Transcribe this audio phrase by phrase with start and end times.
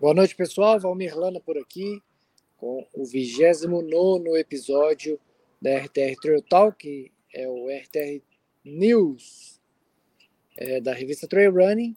[0.00, 0.80] Boa noite, pessoal.
[0.80, 2.02] Valmir Lana por aqui,
[2.56, 5.20] com o 29 episódio
[5.60, 8.22] da RTR Trail Talk, que é o RTR
[8.64, 9.60] News
[10.56, 11.94] é, da revista Trail Running.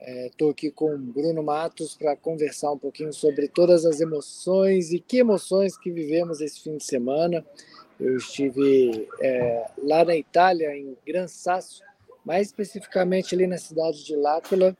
[0.00, 4.98] Estou é, aqui com Bruno Matos para conversar um pouquinho sobre todas as emoções e
[4.98, 7.44] que emoções que vivemos esse fim de semana.
[8.00, 11.82] Eu estive é, lá na Itália, em Gran Sasso,
[12.24, 14.74] mais especificamente ali na cidade de L'Aquila,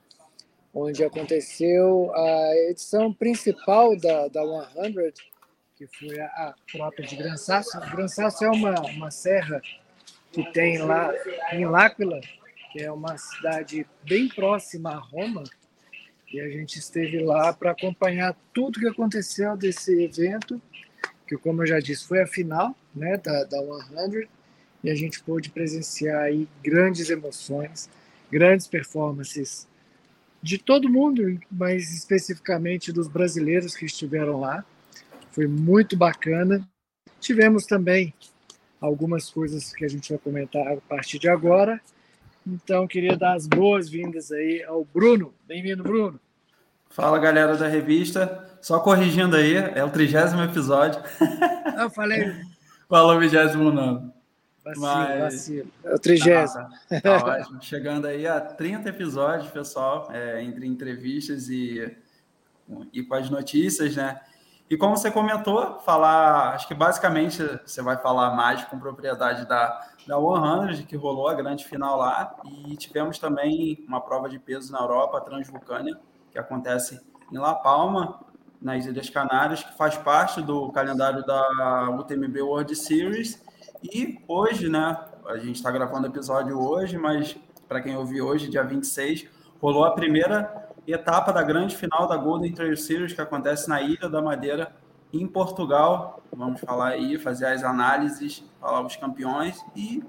[0.79, 4.43] onde aconteceu a edição principal da, da
[4.75, 5.15] 100,
[5.75, 7.79] que foi a, a própria de Gran Sasso.
[8.45, 9.63] É uma, uma serra
[10.31, 11.15] que tem lá
[11.53, 12.21] em L'Aquila,
[12.73, 15.45] que é uma cidade bem próxima a Roma,
[16.31, 20.61] e a gente esteve lá para acompanhar tudo que aconteceu desse evento,
[21.27, 23.59] que como eu já disse, foi a final né, da, da
[24.11, 24.29] 100,
[24.85, 27.89] e a gente pôde presenciar aí grandes emoções,
[28.31, 29.67] grandes performances
[30.47, 34.65] de todo mundo, mas especificamente dos brasileiros que estiveram lá.
[35.33, 36.67] Foi muito bacana.
[37.21, 38.15] Tivemos também
[38.81, 41.81] algumas coisas que a gente vai comentar a partir de agora.
[42.47, 45.35] Então, queria dar as boas-vindas aí ao Bruno.
[45.49, 46.21] Bem-vindo, Bruno.
[46.91, 48.49] Fala, galera da revista.
[48.63, 51.03] Só corrigindo aí, é o trigésimo episódio.
[51.77, 52.33] Eu falei.
[52.89, 54.15] Falou, vigésimo não.
[54.67, 55.21] Vacilo, Mas...
[55.21, 55.71] vacilo.
[55.85, 56.69] É o trigésimo.
[56.89, 57.63] Tá, tá, ótimo.
[57.63, 61.97] Chegando aí a 30 episódios, pessoal, é, entre entrevistas e,
[62.93, 64.21] e com as notícias, né?
[64.69, 69.87] E como você comentou, falar, acho que basicamente você vai falar mais com propriedade da,
[70.05, 70.17] da
[70.67, 74.81] 100, que rolou a grande final lá, e tivemos também uma prova de peso na
[74.81, 75.97] Europa, a Transvulcânia,
[76.33, 77.01] que acontece
[77.31, 78.19] em La Palma,
[78.61, 83.46] nas Ilhas Canárias, que faz parte do calendário da UTMB World Series,
[83.83, 87.37] e hoje, né, a gente está gravando o episódio hoje, mas
[87.69, 89.29] para quem ouviu hoje, dia 26,
[89.61, 94.09] rolou a primeira etapa da grande final da Golden Trail Series, que acontece na Ilha
[94.09, 94.73] da Madeira,
[95.13, 96.23] em Portugal.
[96.35, 100.03] Vamos falar aí, fazer as análises, falar os campeões e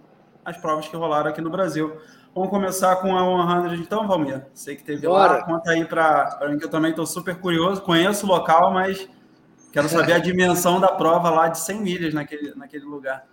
[0.45, 1.97] as provas que rolaram aqui no Brasil.
[2.33, 4.45] Vamos começar com a 100 então, Valmir?
[4.53, 5.33] Sei que teve Bora.
[5.33, 7.81] lá, conta aí para mim que eu também estou super curioso.
[7.81, 9.09] Conheço o local, mas
[9.72, 13.25] quero saber a dimensão da prova lá de 100 milhas naquele, naquele lugar.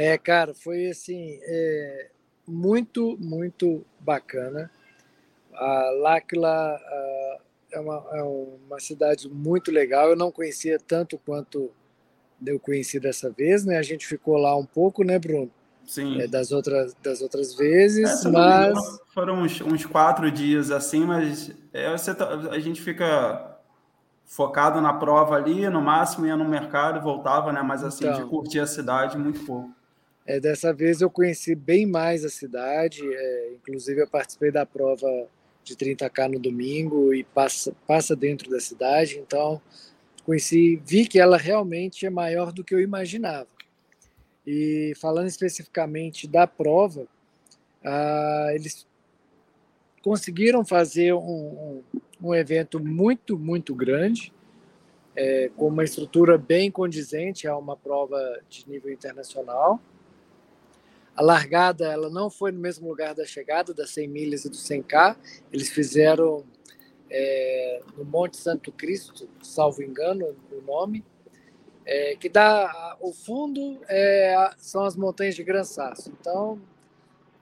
[0.00, 2.06] É, cara, foi assim, é,
[2.46, 4.70] muito, muito bacana.
[5.52, 6.78] A Láquila
[7.72, 10.10] é, uma, é uma cidade muito legal.
[10.10, 11.72] Eu não conhecia tanto quanto
[12.46, 13.76] eu conheci dessa vez, né?
[13.76, 15.50] A gente ficou lá um pouco, né, Bruno?
[15.84, 16.20] Sim.
[16.20, 18.78] É, das, outras, das outras vezes, é, mas.
[19.12, 23.58] Foram uns, uns, quatro dias assim, mas é, você, tá, a gente fica
[24.24, 27.62] focado na prova ali, no máximo ia no mercado e voltava, né?
[27.62, 29.76] Mas assim, então, de curtir a cidade, muito pouco.
[30.28, 35.26] É, dessa vez eu conheci bem mais a cidade, é, inclusive eu participei da prova
[35.64, 39.58] de 30K no domingo e passa, passa dentro da cidade, então
[40.26, 43.48] conheci, vi que ela realmente é maior do que eu imaginava.
[44.46, 47.06] E falando especificamente da prova,
[47.82, 48.86] ah, eles
[50.02, 54.30] conseguiram fazer um, um, um, evento muito, muito grande,
[55.16, 59.80] é, com uma estrutura bem condizente a uma prova de nível internacional.
[61.18, 64.54] A largada ela não foi no mesmo lugar da chegada, das 100 milhas e do
[64.54, 65.16] 100K.
[65.52, 66.44] Eles fizeram
[67.10, 71.04] é, no Monte Santo Cristo, salvo engano o nome,
[71.84, 76.08] é, que dá o fundo é, são as montanhas de Gran Sasso.
[76.20, 76.62] Então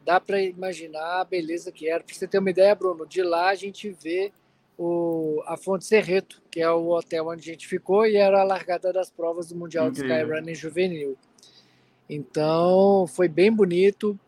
[0.07, 2.03] dá para imaginar a beleza que era.
[2.03, 4.33] Para você ter uma ideia, Bruno, de lá a gente vê
[4.79, 8.45] o, a Fonte Serreto, que é o hotel onde a gente ficou e era a
[8.45, 11.19] largada das provas do Mundial de Skyrunning Juvenil.
[12.09, 14.19] Então, foi bem bonito.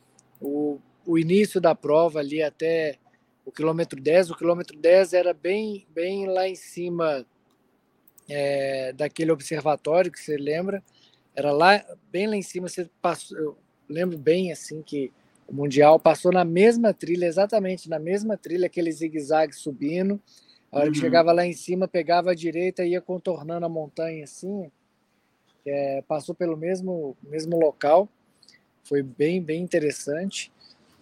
[0.41, 2.99] O, o início da prova ali até
[3.44, 4.31] o quilômetro 10.
[4.31, 7.25] O quilômetro 10 era bem, bem lá em cima
[8.28, 10.83] é, daquele observatório que você lembra.
[11.34, 12.69] Era lá, bem lá em cima.
[12.69, 15.12] Você passou, eu lembro bem assim que
[15.47, 20.21] o Mundial passou na mesma trilha, exatamente na mesma trilha, aquele zigue-zague subindo.
[20.70, 20.93] A hora uhum.
[20.93, 24.70] que chegava lá em cima, pegava a direita e ia contornando a montanha assim
[25.66, 28.08] é, passou pelo mesmo, mesmo local,
[28.84, 30.52] foi bem, bem interessante.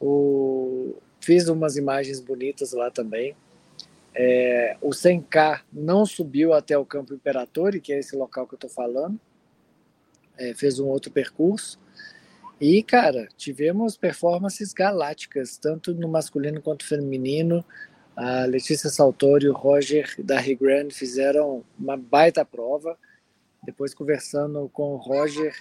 [0.00, 3.36] O, fiz umas imagens bonitas lá também.
[4.14, 8.56] É, o 100K não subiu até o Campo Imperatore, que é esse local que eu
[8.56, 9.20] estou falando.
[10.38, 11.78] É, fez um outro percurso.
[12.60, 17.64] E, cara, tivemos performances galácticas, tanto no masculino quanto no feminino.
[18.16, 22.98] A Letícia Saltori e o Roger da Regrand fizeram uma baita prova.
[23.66, 25.52] Depois conversando com o Roger,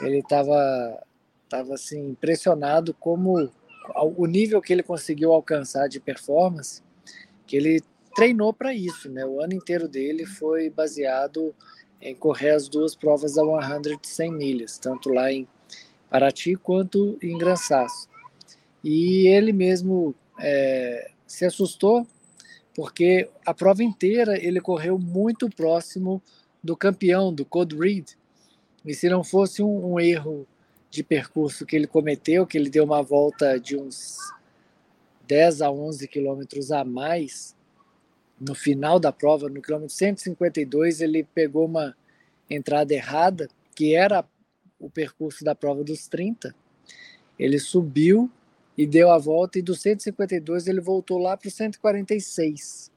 [0.00, 1.00] ele estava
[1.48, 3.50] tava assim impressionado como
[4.16, 6.82] o nível que ele conseguiu alcançar de performance,
[7.46, 7.82] que ele
[8.14, 9.24] treinou para isso, né?
[9.24, 11.54] O ano inteiro dele foi baseado
[12.00, 15.46] em correr as duas provas da 100 de 100 milhas, tanto lá em
[16.10, 18.08] Paraty quanto em Gran Sasso.
[18.82, 22.06] E ele mesmo é, se assustou
[22.74, 26.22] porque a prova inteira ele correu muito próximo
[26.62, 28.10] do campeão, do Code Reed.
[28.84, 30.46] E se não fosse um, um erro
[30.90, 34.16] de percurso que ele cometeu, que ele deu uma volta de uns
[35.26, 37.56] 10 a 11 quilômetros a mais
[38.40, 41.96] no final da prova, no quilômetro 152, ele pegou uma
[42.48, 44.24] entrada errada, que era
[44.78, 46.54] o percurso da prova dos 30.
[47.38, 48.30] Ele subiu
[48.76, 52.92] e deu a volta, e do 152 ele voltou lá para o 146.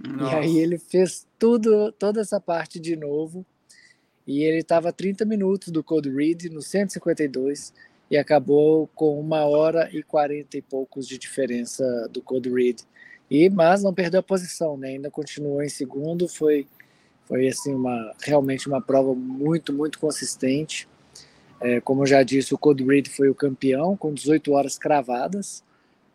[0.00, 0.34] Nossa.
[0.34, 3.44] E aí ele fez tudo, toda essa parte de novo
[4.26, 7.72] e ele estava 30 minutos do Code Read no 152
[8.10, 12.82] e acabou com uma hora e 40 e poucos de diferença do Code Read.
[13.30, 14.88] E mas não perdeu a posição, né?
[14.88, 16.66] Ainda continuou em segundo, foi
[17.24, 20.88] foi assim uma realmente uma prova muito muito consistente.
[21.60, 25.64] É, como eu já disse, o Code Read foi o campeão com 18 horas cravadas,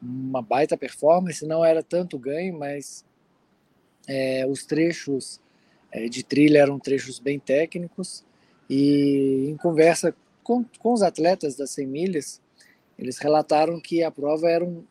[0.01, 1.45] uma baita performance.
[1.45, 3.03] Não era tanto ganho, mas
[4.07, 5.39] é, os trechos
[5.91, 8.23] é, de trilha eram trechos bem técnicos
[8.69, 12.41] e em conversa com, com os atletas das 100 milhas,
[12.97, 14.83] eles relataram que a prova era um,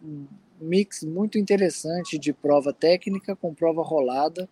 [0.60, 4.48] mix muito interessante de prova técnica com prova rolada,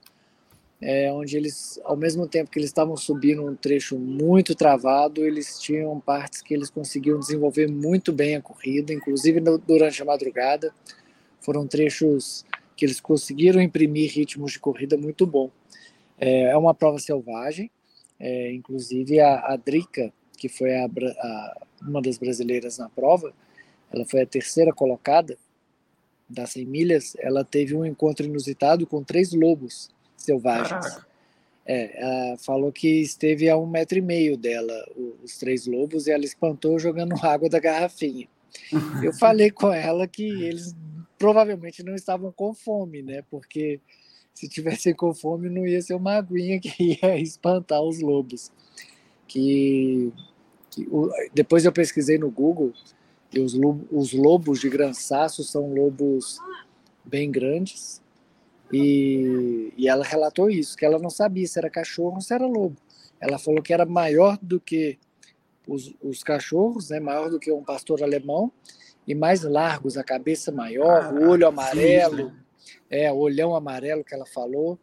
[0.80, 5.58] é, onde eles, ao mesmo tempo que eles estavam subindo um trecho muito travado, eles
[5.58, 10.72] tinham partes que eles conseguiam desenvolver muito bem a corrida, inclusive no, durante a madrugada.
[11.40, 12.44] Foram trechos
[12.78, 15.50] que eles conseguiram imprimir ritmos de corrida muito bom.
[16.16, 17.68] É, é uma prova selvagem,
[18.20, 23.34] é, inclusive a, a Drica, que foi a, a, uma das brasileiras na prova,
[23.92, 25.36] ela foi a terceira colocada
[26.30, 31.00] das 100 milhas, ela teve um encontro inusitado com três lobos selvagens.
[31.66, 34.72] É, falou que esteve a um metro e meio dela,
[35.22, 38.28] os três lobos, e ela espantou jogando água da garrafinha.
[39.02, 40.74] Eu falei com ela que eles
[41.18, 43.22] provavelmente não estavam com fome, né?
[43.30, 43.80] Porque
[44.32, 46.70] se tivessem com fome, não ia ser uma aguinha que
[47.02, 48.52] ia espantar os lobos.
[49.26, 50.12] Que,
[50.70, 52.72] que o, depois eu pesquisei no Google
[53.32, 53.54] e os,
[53.90, 56.38] os lobos de Gransaço são lobos
[57.04, 58.00] bem grandes.
[58.72, 62.46] E, e ela relatou isso, que ela não sabia se era cachorro ou se era
[62.46, 62.76] lobo.
[63.20, 64.98] Ela falou que era maior do que
[65.66, 68.52] os, os cachorros, né, maior do que um pastor alemão,
[69.08, 72.28] e mais largos, a cabeça maior, ah, o olho amarelo.
[72.28, 72.36] Sim,
[72.90, 74.78] é, o olhão amarelo que ela falou.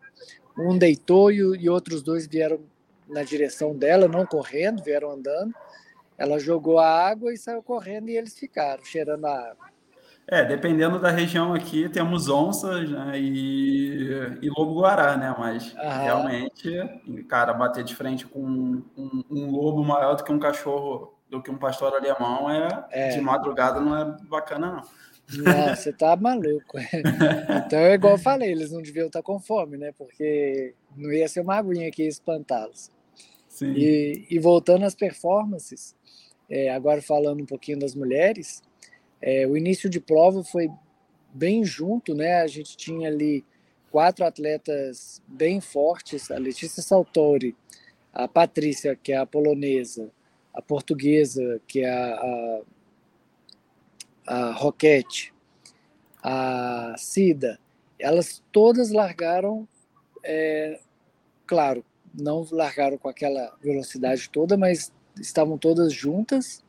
[0.57, 2.59] Um deitou e, e outros dois vieram
[3.07, 5.53] na direção dela, não correndo, vieram andando.
[6.17, 9.65] Ela jogou a água e saiu correndo e eles ficaram cheirando a água.
[10.27, 15.35] É, dependendo da região aqui, temos onças né, e, e lobo-guará, né?
[15.37, 16.03] Mas Aham.
[16.03, 21.14] realmente, cara, bater de frente com um, um, um, lobo maior do que um cachorro,
[21.35, 23.09] do que um pastor alemão, é, é.
[23.09, 25.43] de madrugada não é bacana, não.
[25.43, 26.77] Não, você tá maluco.
[27.65, 29.91] Então é igual eu falei, eles não deviam estar com fome, né?
[29.97, 32.91] Porque não ia ser uma aguinha que ia espantá-los.
[33.61, 35.95] E, e, voltando às performances,
[36.49, 38.61] é, agora falando um pouquinho das mulheres,
[39.21, 40.69] é, o início de prova foi
[41.33, 42.41] bem junto, né?
[42.41, 43.45] A gente tinha ali
[43.89, 47.55] quatro atletas bem fortes, a Letícia Saltori,
[48.13, 50.11] a Patrícia, que é a polonesa,
[50.55, 52.61] a portuguesa, que é a, a
[54.27, 55.33] a Roquette,
[56.23, 57.59] a Cida,
[57.99, 59.67] elas todas largaram,
[60.23, 60.79] é,
[61.45, 66.63] claro, não largaram com aquela velocidade toda, mas estavam todas juntas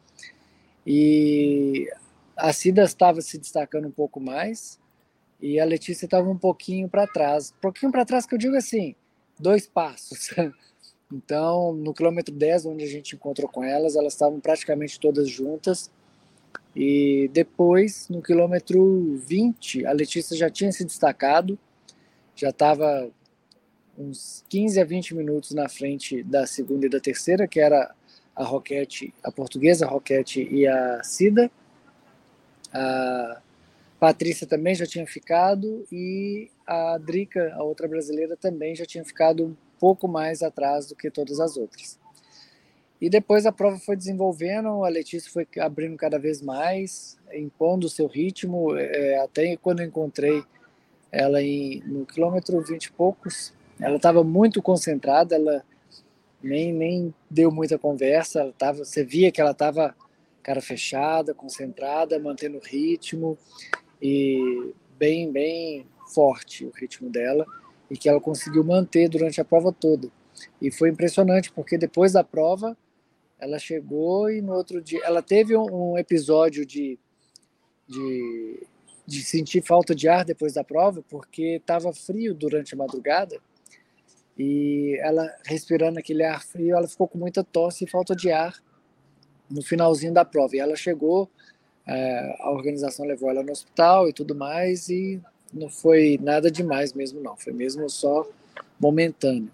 [0.86, 1.90] e
[2.36, 4.78] a Cida estava se destacando um pouco mais
[5.40, 7.52] e a Letícia estava um pouquinho para trás.
[7.56, 8.94] Um pouquinho para trás que eu digo assim,
[9.38, 10.30] dois passos.
[11.12, 15.90] Então, no quilômetro 10, onde a gente encontrou com elas, elas estavam praticamente todas juntas
[16.74, 21.58] e depois, no quilômetro 20, a Letícia já tinha se destacado,
[22.34, 23.10] já estava
[23.96, 27.94] uns 15 a 20 minutos na frente da segunda e da terceira, que era
[28.34, 31.50] a Roquete, a portuguesa a Roquete e a Cida.
[32.74, 33.40] A
[33.98, 39.56] Patrícia também já tinha ficado e a Drica, a outra brasileira, também já tinha ficado
[39.78, 41.98] pouco mais atrás do que todas as outras.
[43.00, 47.90] E depois a prova foi desenvolvendo, a Letícia foi abrindo cada vez mais, impondo o
[47.90, 48.76] seu ritmo.
[48.76, 50.42] É, até quando eu encontrei
[51.12, 55.62] ela em, no quilômetro 20 e poucos, ela estava muito concentrada, ela
[56.42, 59.94] nem, nem deu muita conversa, ela tava, você via que ela estava
[60.42, 63.36] cara fechada, concentrada, mantendo o ritmo
[64.00, 67.44] e bem, bem forte o ritmo dela
[67.90, 70.10] e que ela conseguiu manter durante a prova toda.
[70.60, 72.76] E foi impressionante, porque depois da prova,
[73.38, 75.00] ela chegou e no outro dia.
[75.04, 76.98] Ela teve um, um episódio de,
[77.88, 78.66] de,
[79.06, 83.38] de, sentir falta de ar depois da prova, porque estava frio durante a madrugada.
[84.38, 88.54] E ela, respirando aquele ar frio, ela ficou com muita tosse e falta de ar
[89.50, 90.56] no finalzinho da prova.
[90.56, 91.30] E ela chegou,
[91.86, 95.22] é, a organização levou ela no hospital e tudo mais, e
[95.52, 97.36] não foi nada demais mesmo, não.
[97.36, 98.28] Foi mesmo só
[98.78, 99.50] momentâneo.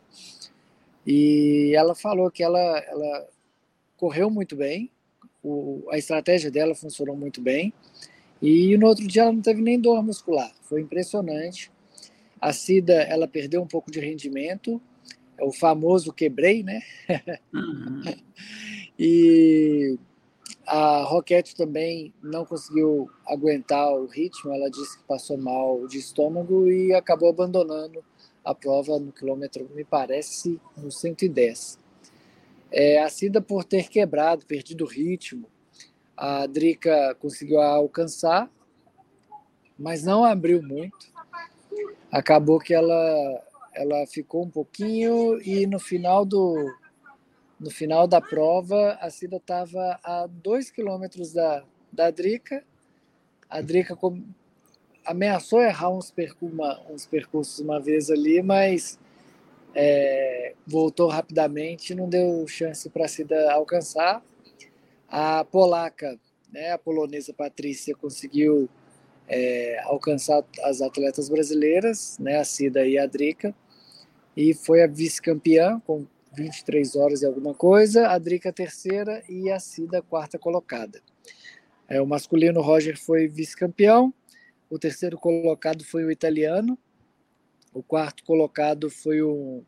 [1.07, 3.29] E ela falou que ela, ela
[3.97, 4.91] correu muito bem,
[5.43, 7.73] o, a estratégia dela funcionou muito bem,
[8.41, 10.53] e no outro dia ela não teve nem dor muscular.
[10.63, 11.71] Foi impressionante.
[12.41, 14.81] A Cida, ela perdeu um pouco de rendimento,
[15.39, 16.83] é o famoso quebrei, né?
[17.53, 18.03] Uhum.
[18.99, 19.99] e
[20.75, 26.67] a Roquette também não conseguiu aguentar o ritmo, ela disse que passou mal de estômago
[26.67, 28.03] e acabou abandonando
[28.43, 31.79] a prova no quilômetro, me parece, no 110.
[32.71, 35.47] É, a Cida, por ter quebrado, perdido o ritmo,
[36.17, 38.51] a Drica conseguiu alcançar,
[39.79, 41.13] mas não abriu muito.
[42.11, 46.57] Acabou que ela, ela ficou um pouquinho e no final do,
[47.63, 52.65] no final da prova, a Cida estava a dois quilômetros da, da Drica.
[53.49, 53.97] A Drica
[55.07, 58.99] ameaçou errar uns, percu uma, uns percursos uma vez ali, mas
[59.77, 64.25] é, voltou rapidamente, não deu chance para a Cida alcançar.
[65.09, 66.19] A polaca,
[66.53, 68.69] né, a polonesa Patrícia, conseguiu
[69.29, 73.55] é, alcançar as atletas brasileiras, né, a Cida e a Drica,
[74.37, 79.61] e foi a vice-campeã com 23 horas e alguma coisa, a Drica terceira e a
[79.61, 81.01] Cida quarta colocada.
[81.89, 84.13] É, o masculino Roger foi vice-campeão,
[84.73, 86.79] o terceiro colocado foi o italiano.
[87.75, 89.63] O quarto colocado foi o,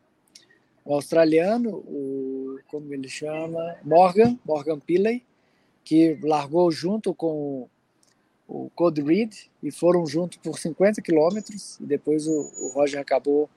[0.83, 5.23] o australiano, o como ele chama, Morgan, Morgan Pilley,
[5.83, 7.69] que largou junto com
[8.47, 11.79] o Code Reed e foram junto por 50 quilômetros.
[11.79, 13.47] E depois o, o, Roger acabou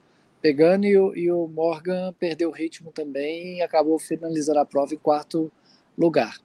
[0.41, 4.93] pegando e o, e o Morgan perdeu o ritmo também e acabou finalizando a prova
[4.93, 5.51] em quarto
[5.97, 6.37] lugar.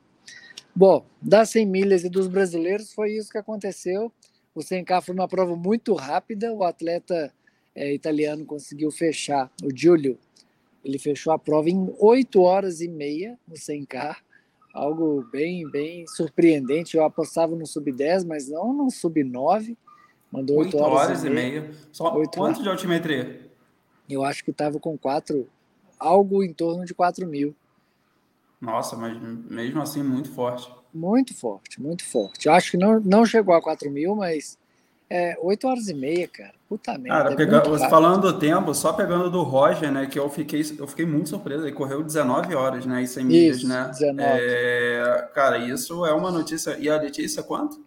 [0.75, 4.13] Bom, das 100 milhas e dos brasileiros foi isso que aconteceu.
[4.55, 6.53] O 100K foi uma prova muito rápida.
[6.53, 7.33] O atleta
[7.75, 10.19] é, italiano conseguiu fechar, o Giulio,
[10.85, 14.17] ele fechou a prova em 8 horas e meia no 100K.
[14.73, 16.97] Algo bem, bem surpreendente.
[16.97, 19.77] Eu apostava no sub-10, mas não no sub-9.
[20.31, 21.61] Mandou 8, 8 horas, horas, e meia.
[21.63, 21.75] meia.
[21.93, 22.63] Só 8 quanto horas.
[22.63, 23.44] de altimetria?
[24.09, 25.49] Eu acho que estava com 4,
[25.99, 27.55] algo em torno de 4 mil.
[28.61, 30.71] Nossa, mas mesmo assim muito forte.
[30.93, 32.47] Muito forte, muito forte.
[32.47, 34.59] Eu acho que não, não chegou a 4 mil, mas
[35.11, 36.55] é 8 horas e meia, cara.
[36.69, 37.23] Puta merda.
[37.23, 40.07] Cara, é pega, você falando do tempo, só pegando do Roger, né?
[40.07, 41.65] Que eu fiquei, eu fiquei muito surpreso.
[41.65, 43.03] Ele correu 19 horas, né?
[43.03, 43.89] E 100 milhas, né?
[43.93, 44.23] 19.
[44.23, 46.77] É, cara, isso é uma notícia.
[46.79, 47.85] E a Letícia quanto?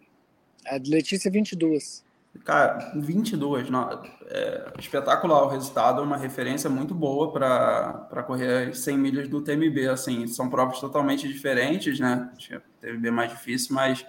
[0.66, 2.04] A Letícia 22.
[2.44, 8.80] Cara, 22, não, é, espetacular o resultado, é uma referência muito boa para correr as
[8.80, 12.30] 100 milhas do TMB, assim, são provas totalmente diferentes, né,
[12.80, 14.04] TMB mais difícil, mas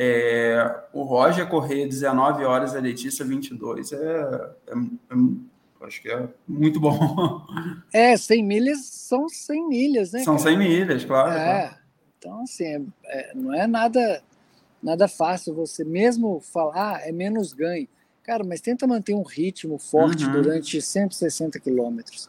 [0.00, 6.28] é, o Roger correr 19 horas, a Letícia 22, é, é, é, acho que é
[6.46, 7.44] muito bom.
[7.92, 10.20] É, 100 milhas são 100 milhas, né?
[10.20, 10.50] São cara?
[10.50, 11.30] 100 milhas, claro.
[11.32, 11.76] É, claro.
[12.16, 14.22] então assim, é, é, não é nada
[14.82, 17.88] nada fácil você mesmo falar, é menos ganho.
[18.22, 20.32] Cara, mas tenta manter um ritmo forte uhum.
[20.32, 22.28] durante 160 quilômetros.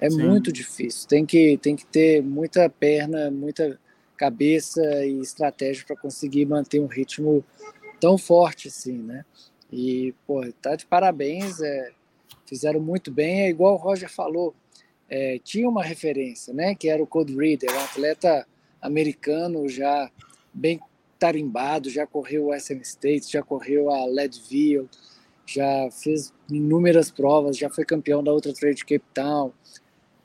[0.00, 0.22] É Sim.
[0.22, 1.08] muito difícil.
[1.08, 3.78] Tem que, tem que ter muita perna, muita
[4.16, 7.44] cabeça e estratégia para conseguir manter um ritmo
[8.00, 9.24] tão forte assim, né?
[9.72, 11.60] E, pô, tá de parabéns.
[11.60, 11.90] É,
[12.46, 13.42] fizeram muito bem.
[13.42, 14.54] É igual o Roger falou.
[15.08, 16.74] É, tinha uma referência, né?
[16.74, 18.46] Que era o Code Reader, um atleta
[18.80, 20.10] americano já
[20.52, 20.80] bem
[21.20, 24.88] tarimbado, já correu o SM States, já correu a Leadville,
[25.46, 29.52] já fez inúmeras provas, já foi campeão da outra Trade Cape Town.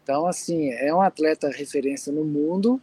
[0.01, 2.81] Então, assim, é um atleta referência no mundo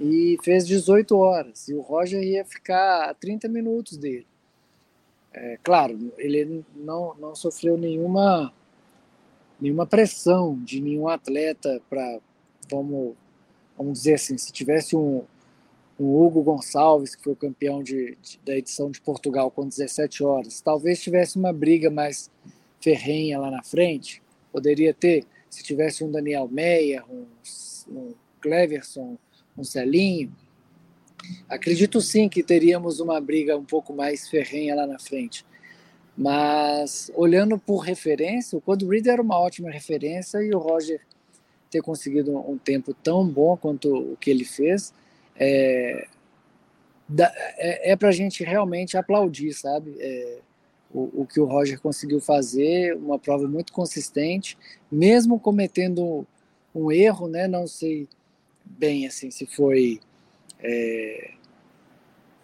[0.00, 1.68] e fez 18 horas.
[1.68, 4.26] E o Roger ia ficar a 30 minutos dele.
[5.32, 8.52] É, claro, ele não, não sofreu nenhuma,
[9.60, 12.20] nenhuma pressão de nenhum atleta para,
[12.70, 13.14] vamos,
[13.76, 15.24] vamos dizer assim, se tivesse um,
[15.98, 20.24] o Hugo Gonçalves, que foi o campeão de, de, da edição de Portugal com 17
[20.24, 20.60] horas.
[20.60, 22.30] Talvez tivesse uma briga mais
[22.80, 24.22] ferrenha lá na frente,
[24.52, 27.26] poderia ter, se tivesse um Daniel Meyer, um,
[27.88, 29.16] um Cleverson,
[29.56, 30.34] um Celinho.
[31.48, 35.46] Acredito sim que teríamos uma briga um pouco mais ferrenha lá na frente.
[36.16, 41.00] Mas olhando por referência, o Code Reader era uma ótima referência e o Roger
[41.70, 44.92] ter conseguido um tempo tão bom quanto o que ele fez
[45.36, 46.06] é,
[47.18, 49.96] é, é para a gente realmente aplaudir, sabe?
[49.98, 50.38] É,
[50.92, 54.56] o, o, que o Roger conseguiu fazer, uma prova muito consistente,
[54.90, 56.26] mesmo cometendo
[56.74, 57.48] um erro, né?
[57.48, 58.08] Não sei
[58.64, 60.00] bem assim se foi
[60.60, 61.32] é,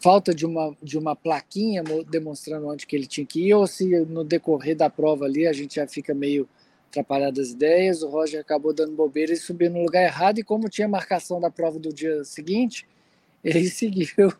[0.00, 3.88] falta de uma, de uma plaquinha demonstrando onde que ele tinha que ir, ou se
[4.06, 6.48] no decorrer da prova ali a gente já fica meio
[6.90, 10.68] atrapalhado as ideias, o Roger acabou dando bobeira e subiu no lugar errado, e como
[10.68, 12.86] tinha marcação da prova do dia seguinte,
[13.42, 14.32] ele seguiu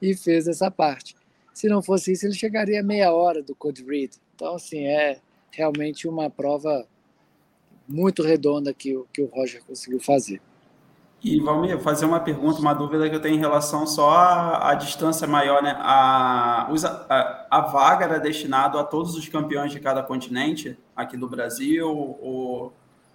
[0.00, 1.16] e fez essa parte.
[1.52, 4.14] Se não fosse isso, ele chegaria a meia hora do Code Read.
[4.34, 5.18] Então, assim, é
[5.50, 6.86] realmente uma prova
[7.88, 10.40] muito redonda que, que o Roger conseguiu fazer.
[11.26, 14.74] E Valmir, fazer uma pergunta, uma dúvida que eu tenho em relação só à, à
[14.74, 15.74] distância maior, né?
[15.80, 21.28] A, a, a, vaga era destinada a todos os campeões de cada continente aqui do
[21.28, 21.88] Brasil?
[21.88, 22.72] Ou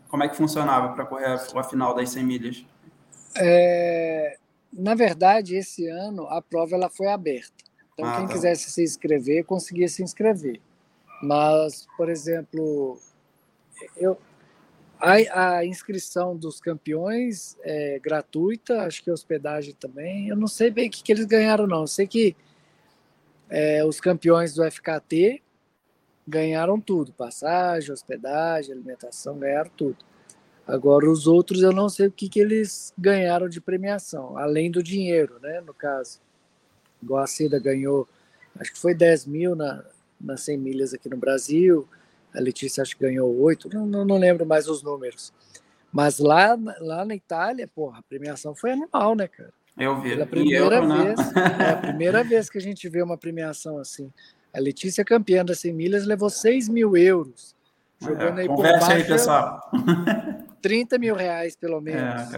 [0.10, 2.66] como é que funcionava para correr a, a, final das 100 milhas?
[3.38, 4.38] É,
[4.74, 7.64] na verdade, esse ano a prova ela foi aberta.
[7.94, 8.34] Então, ah, quem tá.
[8.34, 10.60] quisesse se inscrever, conseguia se inscrever.
[11.24, 13.00] Mas, por exemplo,
[13.96, 14.18] eu,
[15.02, 20.28] a, a, inscrição dos campeões é gratuita, acho que a hospedagem também.
[20.28, 21.82] Eu não sei bem o que, que eles ganharam, não.
[21.82, 22.36] Eu sei que
[23.50, 25.42] é, os campeões do FKT
[26.28, 29.98] ganharam tudo: passagem, hospedagem, alimentação, ganharam tudo.
[30.68, 34.84] Agora, os outros eu não sei o que, que eles ganharam de premiação, além do
[34.84, 35.62] dinheiro, né?
[35.62, 36.22] No caso.
[37.02, 38.08] Igual a Cida ganhou,
[38.60, 39.84] acho que foi 10 mil na,
[40.20, 41.88] nas 100 milhas aqui no Brasil
[42.34, 45.34] a Letícia acho que ganhou oito, não, não, não, lembro mais os números.
[45.92, 49.54] Mas lá, lá na Itália, porra, a premiação foi animal, né, cara?
[49.78, 50.10] Eu vi.
[50.12, 54.12] Pela primeira eu, vez, é a primeira vez que a gente vê uma premiação assim.
[54.54, 57.56] A Letícia, campeã das 100 milhas, levou 6 mil euros.
[58.00, 58.92] Jogando é, aí por baixo.
[58.92, 59.70] aí, pessoal.
[60.62, 62.34] 30 mil reais, pelo é, menos.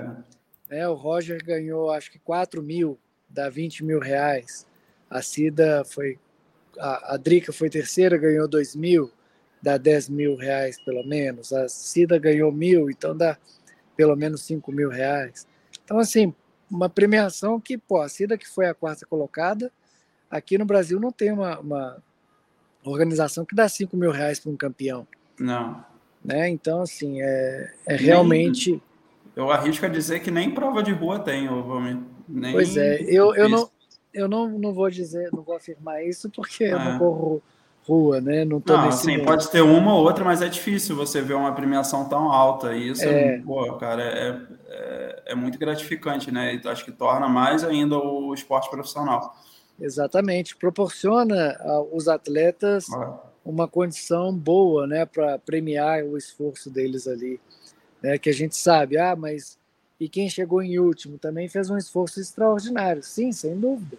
[0.69, 2.97] É, é, o Roger ganhou, acho que 4 mil,
[3.29, 4.65] dá 20 mil reais.
[5.09, 6.17] A Cida foi.
[6.79, 9.11] A, a Drica foi terceira, ganhou 2 mil
[9.63, 11.53] dá 10 mil reais pelo menos.
[11.53, 13.37] A Cida ganhou mil, então dá
[13.95, 15.47] pelo menos 5 mil reais.
[15.85, 16.35] Então, assim,
[16.69, 19.71] uma premiação que, pô, a Cida que foi a quarta colocada,
[20.29, 22.03] aqui no Brasil não tem uma, uma
[22.83, 25.07] organização que dá 5 mil reais para um campeão.
[25.39, 25.83] Não.
[26.23, 26.49] Né?
[26.49, 28.71] Então, assim, é, é realmente.
[28.71, 28.81] Nem,
[29.33, 31.47] eu arrisco a dizer que nem prova de rua tem,
[32.27, 33.69] Nem pois é, eu, eu, não,
[34.13, 36.73] eu não, não vou dizer, não vou afirmar isso, porque é.
[36.73, 36.99] eu não é.
[36.99, 37.41] corro
[37.87, 38.45] rua, né?
[38.45, 41.33] Não tô não, nesse assim, pode ter uma ou outra, mas é difícil você ver
[41.33, 42.73] uma premiação tão alta.
[42.73, 43.39] E isso, é.
[43.39, 46.55] pô, cara, é, é, é, muito gratificante, né?
[46.55, 49.35] E acho que torna mais ainda o esporte profissional.
[49.79, 53.19] Exatamente, proporciona aos atletas ah.
[53.43, 57.39] uma condição boa, né, para premiar o esforço deles ali,
[58.01, 58.17] né?
[58.17, 59.57] Que a gente sabe, ah, mas
[59.99, 63.97] e quem chegou em último também fez um esforço extraordinário, sim, sem dúvida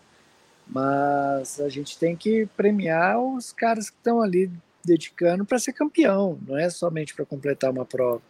[0.67, 4.51] mas a gente tem que premiar os caras que estão ali
[4.85, 8.23] dedicando para ser campeão, não é somente para completar uma prova.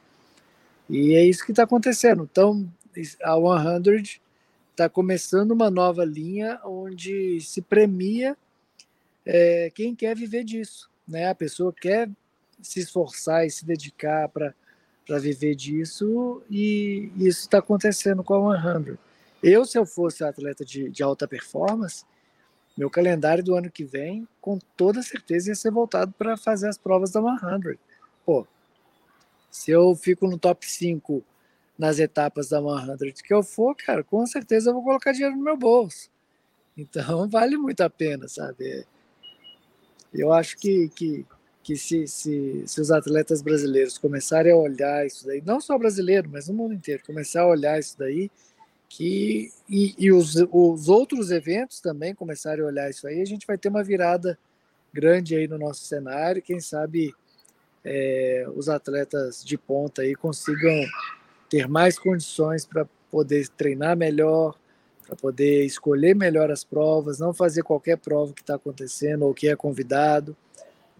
[0.88, 2.28] E é isso que está acontecendo.
[2.30, 2.68] Então,
[3.22, 4.20] a 100
[4.70, 8.36] está começando uma nova linha onde se premia
[9.24, 10.90] é, quem quer viver disso.
[11.06, 11.28] Né?
[11.28, 12.10] A pessoa quer
[12.62, 18.98] se esforçar e se dedicar para viver disso, e isso está acontecendo com a 100.
[19.42, 22.04] Eu, se eu fosse atleta de, de alta performance,
[22.76, 26.76] meu calendário do ano que vem, com toda certeza, ia ser voltado para fazer as
[26.76, 27.78] provas da 100.
[28.26, 28.46] Pô,
[29.50, 31.22] se eu fico no top 5
[31.78, 35.42] nas etapas da 100 que eu for, cara, com certeza eu vou colocar dinheiro no
[35.42, 36.10] meu bolso.
[36.76, 38.84] Então vale muito a pena, sabe?
[40.12, 41.26] Eu acho que, que,
[41.62, 46.28] que se, se, se os atletas brasileiros começarem a olhar isso daí, não só brasileiro,
[46.30, 48.30] mas no mundo inteiro, começar a olhar isso daí,
[48.96, 53.44] que e, e os, os, outros eventos também começarem a olhar isso aí, a gente
[53.44, 54.38] vai ter uma virada
[54.92, 56.40] grande aí no nosso cenário.
[56.40, 57.12] Quem sabe
[57.84, 60.72] é, os atletas de ponta aí consigam
[61.50, 64.56] ter mais condições para poder treinar melhor,
[65.04, 69.48] para poder escolher melhor as provas, não fazer qualquer prova que está acontecendo ou que
[69.48, 70.36] é convidado,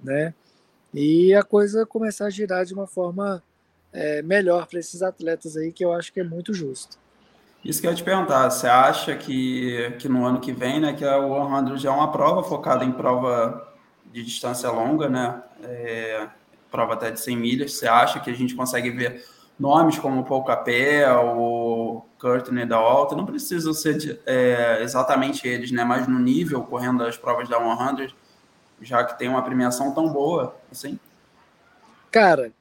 [0.03, 0.35] né?
[0.93, 3.41] E a coisa começar a girar de uma forma
[3.93, 7.04] é, melhor para esses atletas aí, que eu acho que é muito justo.
[7.65, 10.93] Isso que eu ia te perguntar, você acha que, que no ano que vem, né,
[10.93, 13.73] que o 100 já é uma prova focada em prova
[14.13, 16.29] de distância longa, né, é,
[16.71, 19.25] prova até de 100 milhas, você acha que a gente consegue ver
[19.59, 22.05] nomes como Paul Capel, o
[22.69, 27.17] da Alta, não precisam ser de, é, exatamente eles, né, mas no nível, correndo as
[27.17, 27.59] provas da
[27.97, 28.15] 100,
[28.83, 30.99] já que tem uma premiação tão boa assim?
[32.11, 32.53] Cara,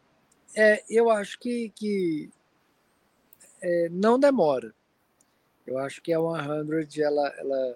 [0.55, 2.29] é, eu acho que, que
[3.61, 4.73] é, não demora.
[5.65, 7.75] Eu acho que a 100 ela, ela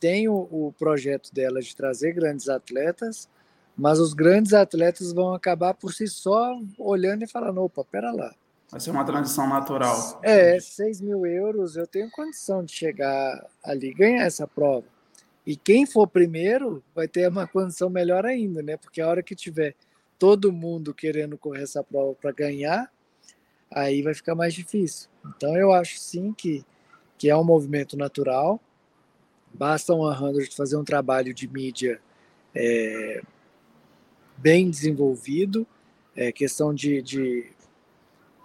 [0.00, 3.28] tem o, o, projeto dela de trazer grandes atletas,
[3.76, 8.34] mas os grandes atletas vão acabar por si só olhando e falando: opa, pera lá.
[8.70, 10.20] Vai ser uma transição natural.
[10.22, 14.86] É, 6 mil euros, eu tenho condição de chegar ali e ganhar essa prova.
[15.46, 18.76] E quem for primeiro vai ter uma condição melhor ainda, né?
[18.76, 19.74] Porque a hora que tiver
[20.18, 22.90] todo mundo querendo correr essa prova para ganhar,
[23.70, 25.08] aí vai ficar mais difícil.
[25.36, 26.64] Então eu acho sim que,
[27.24, 28.60] que é um movimento natural.
[29.54, 31.98] Basta um 100 fazer um trabalho de mídia
[32.54, 33.22] é,
[34.36, 35.66] bem desenvolvido,
[36.14, 37.46] é, questão de, de,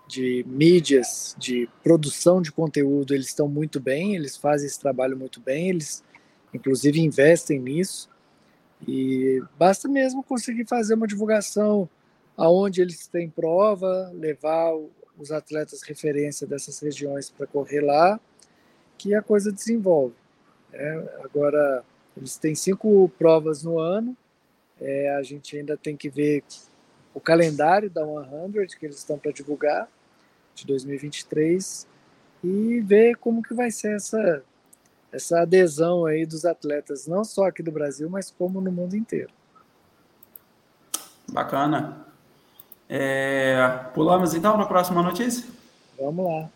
[0.08, 5.42] de mídias, de produção de conteúdo, eles estão muito bem, eles fazem esse trabalho muito
[5.42, 6.02] bem, eles
[6.54, 8.10] inclusive investem nisso.
[8.88, 11.89] E basta mesmo conseguir fazer uma divulgação
[12.38, 14.72] aonde eles têm prova, levar
[15.18, 18.18] os atletas referência dessas regiões para correr lá,
[18.99, 20.13] que a coisa desenvolve.
[20.73, 21.83] É, agora,
[22.15, 24.15] eles têm cinco provas no ano,
[24.79, 26.43] é, a gente ainda tem que ver
[27.13, 29.88] o calendário da 100 que eles estão para divulgar,
[30.53, 31.88] de 2023,
[32.43, 34.43] e ver como que vai ser essa,
[35.12, 39.31] essa adesão aí dos atletas, não só aqui do Brasil, mas como no mundo inteiro.
[41.31, 42.05] Bacana.
[42.89, 45.45] É, pulamos então para a próxima notícia?
[45.97, 46.49] Vamos lá.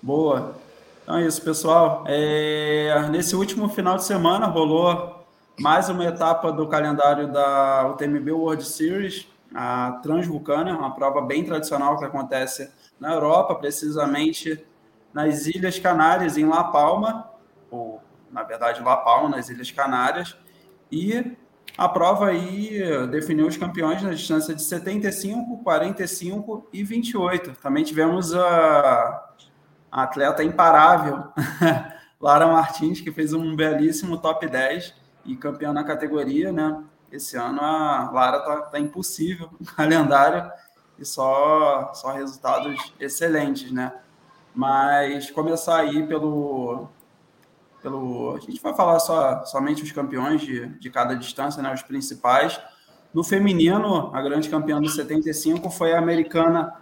[0.00, 0.56] Boa.
[1.02, 2.04] Então é isso, pessoal.
[2.06, 5.26] É, nesse último final de semana rolou
[5.58, 11.98] mais uma etapa do calendário da UTMB World Series, a Transvulcana, uma prova bem tradicional
[11.98, 14.64] que acontece na Europa, precisamente
[15.12, 17.28] nas Ilhas Canárias, em La Palma,
[17.68, 20.36] ou na verdade La Palma, nas Ilhas Canárias,
[20.90, 21.36] e
[21.76, 27.54] a prova aí definiu os campeões na distância de 75, 45 e 28.
[27.60, 29.32] Também tivemos a,
[29.92, 31.24] a atleta imparável,
[32.18, 34.94] Lara Martins, que fez um belíssimo top 10
[35.26, 36.82] e campeã na categoria, né?
[37.10, 40.50] Esse ano a Lara tá, tá impossível no calendário
[40.98, 43.92] e só, só resultados excelentes, né?
[44.54, 46.88] Mas começar aí pelo,
[47.82, 48.34] pelo.
[48.36, 52.58] A gente vai falar só, somente os campeões de, de cada distância, né, os principais.
[53.12, 56.74] No feminino, a grande campeã do 75 foi a americana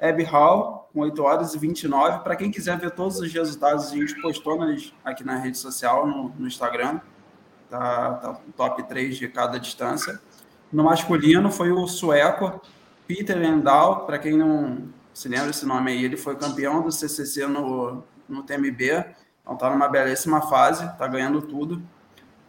[0.00, 2.20] Abby Hall, com 8 horas e 29.
[2.20, 6.06] Para quem quiser ver todos os resultados, a gente postou nas, aqui na rede social,
[6.06, 7.00] no, no Instagram.
[7.68, 10.18] Tá, tá top 3 de cada distância.
[10.72, 12.62] No masculino foi o sueco
[13.06, 17.46] Peter Endal, para quem não se lembra esse nome aí, ele foi campeão do CCC
[17.46, 19.04] no, no TMB
[19.46, 21.80] então está numa belíssima fase, está ganhando tudo.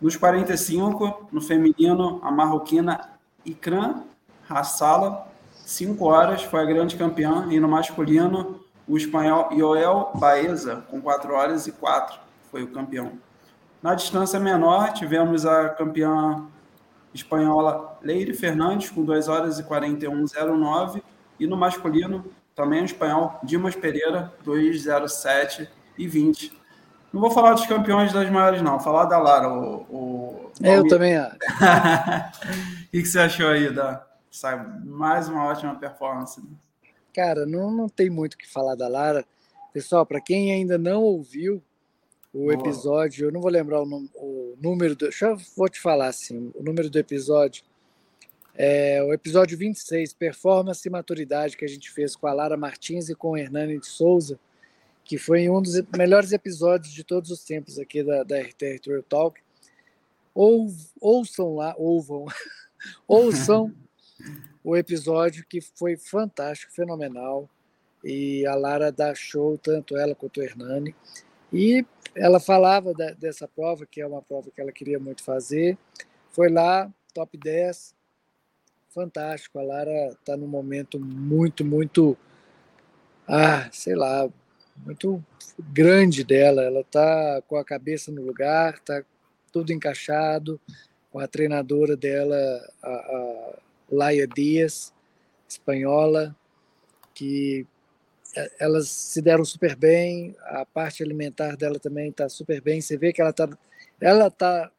[0.02, 3.12] Nos 45, no feminino, a marroquina
[3.46, 4.04] Ikran
[4.50, 5.27] Hassala,
[5.68, 7.46] 5 horas, foi a grande campeã.
[7.52, 12.18] E no masculino, o espanhol Joel Baeza, com 4 horas e 4,
[12.50, 13.20] foi o campeão.
[13.84, 16.46] Na distância menor, tivemos a campeã
[17.14, 21.02] espanhola Leire Fernandes, com 2 horas e 41,09.
[21.38, 22.26] E no masculino,
[22.56, 26.58] também o espanhol Dimas Pereira, 2,07 e 20.
[27.12, 28.72] Não vou falar dos campeões das maiores, não.
[28.72, 29.50] Vou falar da Lara.
[29.50, 30.52] O, o...
[30.64, 31.36] Eu também acho.
[31.36, 34.07] o que, você achou aí da
[34.84, 36.42] mais uma ótima performance?
[37.14, 39.26] Cara, não, não tem muito o que falar da Lara.
[39.74, 41.62] Pessoal, para quem ainda não ouviu
[42.34, 42.54] o Boa.
[42.54, 45.06] episódio, eu não vou lembrar o, o número do.
[45.06, 47.64] Deixa eu vou te falar assim: o número do episódio.
[48.60, 53.08] É o episódio 26, Performance e Maturidade, que a gente fez com a Lara Martins
[53.08, 54.40] e com o Hernani de Souza
[55.08, 59.04] que foi um dos melhores episódios de todos os tempos aqui da, da RTR Trail
[59.04, 59.40] Talk.
[60.36, 60.68] Ou,
[61.00, 62.26] ouçam lá, ouvam,
[63.08, 63.74] ouçam
[64.68, 67.50] o episódio que foi fantástico, fenomenal.
[68.04, 70.94] E a Lara dá show, tanto ela quanto o Hernani.
[71.54, 75.78] E ela falava da, dessa prova, que é uma prova que ela queria muito fazer.
[76.32, 77.96] Foi lá, top 10.
[78.90, 79.58] Fantástico.
[79.58, 82.18] A Lara está num momento muito, muito.
[83.26, 84.30] Ah, sei lá,
[84.86, 85.24] muito
[85.58, 86.62] grande dela.
[86.62, 89.02] Ela está com a cabeça no lugar, está
[89.50, 90.60] tudo encaixado,
[91.10, 92.36] com a treinadora dela,
[92.84, 94.94] a, a Laia Dias,
[95.48, 96.36] espanhola,
[97.14, 97.66] que
[98.36, 102.82] é, elas se deram super bem, a parte alimentar dela também está super bem.
[102.82, 103.50] Você vê que ela está
[104.00, 104.72] ela tá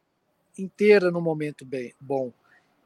[0.56, 2.32] inteira no momento bem bom.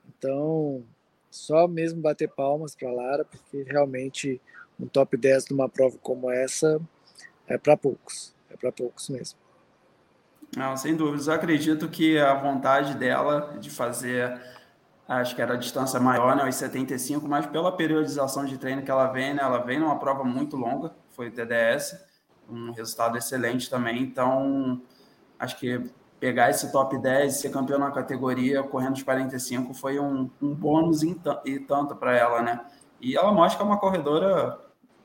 [0.08, 0.84] Então,
[1.30, 4.40] só mesmo bater palmas para Lara, porque realmente
[4.78, 6.80] um top 10 numa prova como essa
[7.46, 9.38] é para poucos, é para poucos mesmo.
[10.56, 11.28] Não, sem dúvidas.
[11.28, 14.38] Eu acredito que a vontade dela de fazer
[15.08, 18.90] acho que era a distância maior, né, os 75, mas pela periodização de treino que
[18.90, 21.98] ela vem, né, ela vem numa prova muito longa, foi TDS,
[22.48, 24.80] um resultado excelente também, então
[25.38, 25.90] acho que
[26.22, 31.02] pegar esse top 10 ser campeão na categoria correndo os 45 foi um, um bônus
[31.02, 32.60] e tanto para ela, né?
[33.00, 34.56] E ela mostra que é uma corredora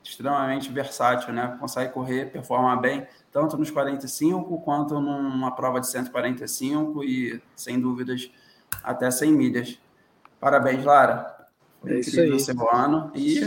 [0.04, 1.56] extremamente versátil, né?
[1.58, 8.30] Consegue correr, performar bem, tanto nos 45 quanto numa prova de 145 e, sem dúvidas,
[8.82, 9.80] até 100 milhas.
[10.40, 11.36] Parabéns, Lara.
[11.80, 12.40] Foi é isso aí.
[12.40, 13.10] seu ano.
[13.14, 13.40] E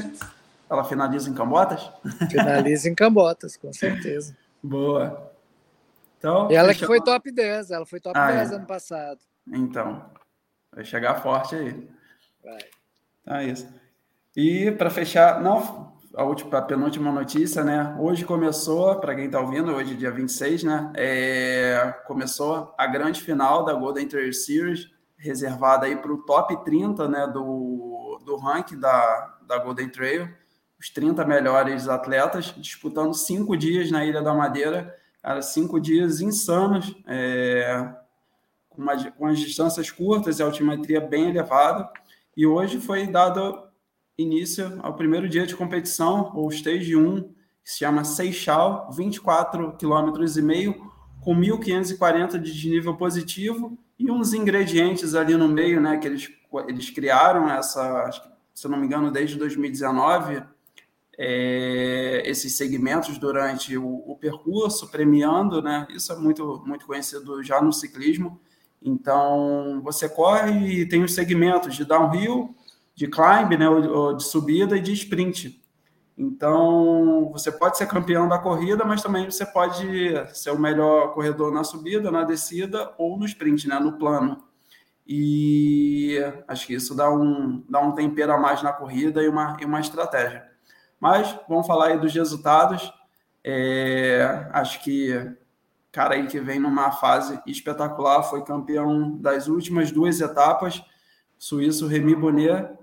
[0.70, 1.90] ela finaliza em Cambotas?
[2.30, 4.36] Finaliza em Cambotas, com certeza.
[4.64, 5.32] Boa.
[6.18, 6.82] Então, ela fechou...
[6.82, 8.56] que foi top 10, ela foi top ah, 10 é.
[8.56, 9.20] ano passado.
[9.48, 10.06] Então,
[10.72, 11.90] vai chegar forte aí.
[12.44, 12.60] Vai.
[13.22, 13.68] Então é isso.
[14.36, 17.96] E para fechar, não, a última, a penúltima notícia, né?
[18.00, 20.92] Hoje começou, para quem está ouvindo, hoje dia 26, né?
[20.96, 24.90] É, começou a grande final da Golden Trail Series,
[25.22, 27.28] reservada aí para o top 30, né?
[27.28, 30.28] Do, do ranking da, da Golden Trail.
[30.80, 34.98] Os 30 melhores atletas disputando cinco dias na Ilha da Madeira.
[35.22, 37.88] Cara, cinco dias insanos, é,
[38.68, 41.88] com, uma, com as distâncias curtas e altimetria bem elevada.
[42.36, 43.64] E hoje foi dado
[44.18, 47.22] início ao primeiro dia de competição, ou Stage 1,
[47.64, 54.34] que se chama Seixal, 24 km e meio, com 1.540 de desnível positivo e uns
[54.34, 56.30] ingredientes ali no meio, né, que eles,
[56.68, 58.10] eles criaram essa,
[58.54, 60.44] se não me engano, desde 2019,
[61.18, 67.62] é, esses segmentos durante o, o, percurso, premiando, né, isso é muito, muito conhecido já
[67.62, 68.40] no ciclismo,
[68.84, 72.56] então, você corre e tem os segmentos de downhill,
[72.96, 73.68] de climb, né,
[74.18, 75.61] de subida e de sprint.
[76.18, 79.86] Então, você pode ser campeão da corrida, mas também você pode
[80.34, 84.44] ser o melhor corredor na subida, na descida ou no sprint, né, no plano.
[85.08, 89.58] E acho que isso dá um, dá um tempero a mais na corrida e uma,
[89.60, 90.48] e uma estratégia.
[91.00, 92.94] Mas vamos falar aí dos resultados.
[93.44, 95.36] É, acho que
[95.92, 100.82] cara aí que vem numa fase espetacular, foi campeão das últimas duas etapas.
[101.38, 102.81] Suíço Remy Bonnet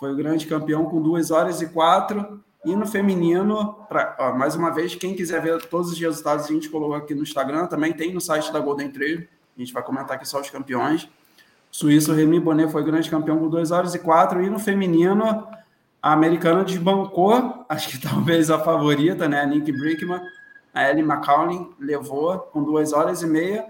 [0.00, 2.40] foi o grande campeão com 2 horas e 4.
[2.64, 6.48] E no feminino, pra, ó, mais uma vez, quem quiser ver todos os resultados, a
[6.48, 9.28] gente colocou aqui no Instagram, também tem no site da Golden Trail.
[9.54, 11.06] A gente vai comentar aqui só os campeões.
[11.70, 14.42] Suíço Remy Bonnet foi grande campeão com 2 horas e 4.
[14.42, 15.46] E no feminino,
[16.02, 19.42] a americana desbancou, acho que talvez a favorita, né?
[19.42, 20.20] A Nick Brickman.
[20.72, 23.66] A Ellie McCowney levou com 2 horas e meia.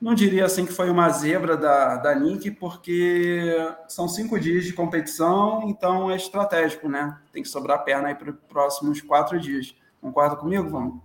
[0.00, 3.56] Não diria assim que foi uma zebra da, da Nick, porque
[3.88, 7.18] são cinco dias de competição, então é estratégico, né?
[7.32, 9.74] Tem que sobrar perna aí para os próximos quatro dias.
[10.00, 11.00] Concorda comigo, vamos?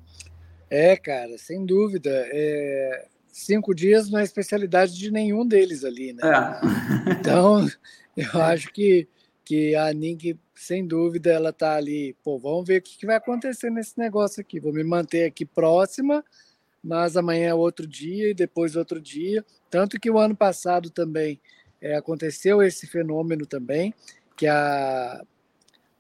[0.70, 2.10] É, cara, sem dúvida.
[2.14, 3.08] É...
[3.30, 6.22] Cinco dias não é especialidade de nenhum deles ali, né?
[6.24, 7.12] É.
[7.18, 7.66] então,
[8.18, 9.08] eu acho que,
[9.46, 12.14] que a Nick, sem dúvida, ela tá ali.
[12.22, 14.60] Pô, vamos ver o que, que vai acontecer nesse negócio aqui.
[14.60, 16.22] Vou me manter aqui próxima
[16.84, 19.46] mas amanhã é outro dia e depois outro dia.
[19.70, 21.40] Tanto que o ano passado também
[21.82, 23.94] é, aconteceu esse fenômeno também,
[24.36, 25.22] que a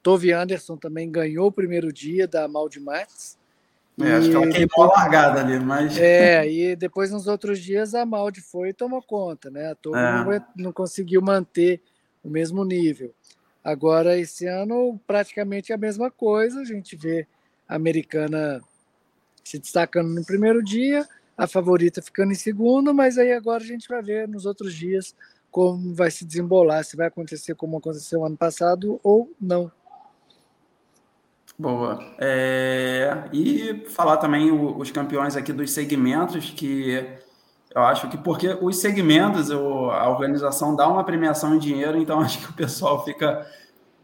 [0.01, 3.37] Tove Anderson também ganhou o primeiro dia da Maldi Max.
[3.99, 5.97] É, acho que ela queimou a largada ali, mas.
[5.97, 9.71] É, e depois nos outros dias a Maldi foi e tomou conta, né?
[9.71, 10.39] A Tove é.
[10.39, 11.81] não, não conseguiu manter
[12.23, 13.13] o mesmo nível.
[13.63, 17.27] Agora, esse ano, praticamente a mesma coisa, a gente vê
[17.67, 18.59] a americana
[19.43, 23.87] se destacando no primeiro dia, a favorita ficando em segundo, mas aí agora a gente
[23.87, 25.15] vai ver nos outros dias
[25.49, 29.71] como vai se desembolar, se vai acontecer como aconteceu ano passado ou não.
[31.59, 31.99] Boa.
[32.17, 37.19] É, e falar também os campeões aqui dos segmentos, que
[37.73, 42.39] eu acho que porque os segmentos, a organização dá uma premiação em dinheiro, então acho
[42.39, 43.45] que o pessoal fica,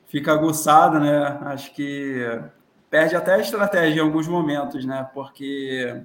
[0.06, 1.40] fica aguçado, né?
[1.42, 2.26] Acho que
[2.90, 5.10] perde até a estratégia em alguns momentos, né?
[5.14, 6.02] Porque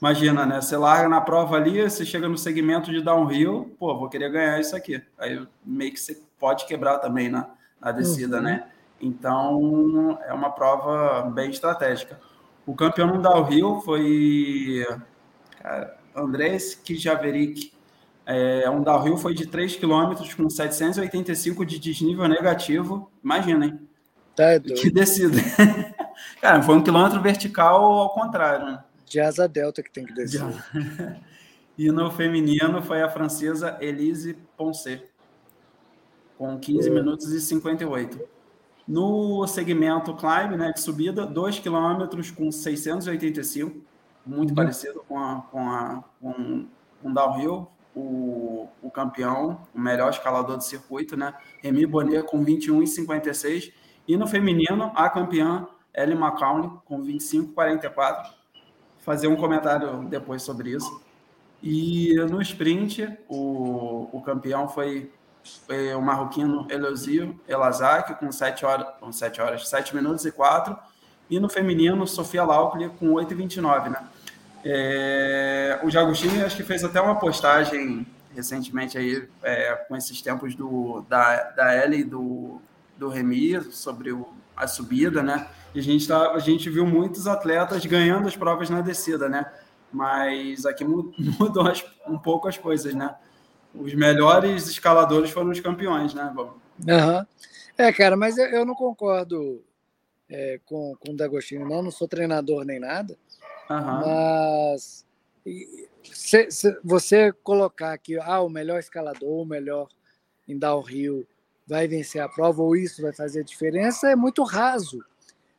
[0.00, 0.60] imagina, né?
[0.60, 4.60] Você larga na prova ali, você chega no segmento de downhill, pô, vou querer ganhar
[4.60, 5.02] isso aqui.
[5.18, 8.42] Aí meio que você pode quebrar também na, na descida, uhum.
[8.42, 8.66] né?
[9.00, 12.20] Então é uma prova bem estratégica.
[12.64, 14.86] O campeão no downhill foi
[15.60, 17.72] cara, Andrés Kijaveric.
[18.24, 23.10] É, um downhill foi de 3 km com 785 de desnível negativo.
[23.22, 23.80] Imagina, hein?
[24.36, 24.60] Tá.
[24.60, 25.38] Que descida.
[26.42, 28.84] Cara, foi um quilômetro vertical ao contrário, né?
[29.06, 30.42] De asa delta que tem que descer.
[31.78, 35.04] e no feminino foi a francesa Elise Ponce,
[36.36, 36.92] com 15 é.
[36.92, 38.20] minutos e 58.
[38.88, 43.80] No segmento climb, né, de subida, 2 quilômetros com 685,
[44.26, 44.56] muito uhum.
[44.56, 46.66] parecido com, a, com, a, com
[47.04, 51.34] um downhill, o, o campeão, o melhor escalador do circuito, né?
[51.62, 53.72] Remy Bonnet com 21,56.
[54.08, 58.30] E no feminino, a campeã Ellie McCowney com 25,44.
[59.00, 61.02] Fazer um comentário depois sobre isso.
[61.62, 65.12] E no sprint, o, o campeão foi,
[65.66, 70.76] foi o marroquino Elosio Elazak com 7 horas, com 7 horas, 7 minutos e 4.
[71.30, 74.04] E no feminino, Sofia Laukli com 8,29, né?
[74.64, 80.54] É, o Jagostini acho que fez até uma postagem recentemente aí é, com esses tempos
[80.54, 82.60] do, da, da Ellie e do,
[82.96, 85.48] do Remy sobre o, a subida, né?
[85.74, 89.50] E a gente, tá, a gente viu muitos atletas ganhando as provas na descida, né?
[89.92, 93.14] Mas aqui mudou as, um pouco as coisas, né?
[93.74, 96.32] Os melhores escaladores foram os campeões, né?
[96.36, 97.26] Uhum.
[97.78, 99.64] É, cara, mas eu, eu não concordo
[100.28, 101.82] é, com, com o D'Agostino, não.
[101.82, 103.16] Não sou treinador nem nada.
[103.70, 104.00] Uhum.
[104.74, 105.04] Mas
[106.04, 109.88] se, se você colocar que ah, o melhor escalador, o melhor
[110.46, 111.26] em downhill
[111.66, 115.04] vai vencer a prova ou isso vai fazer diferença é muito raso,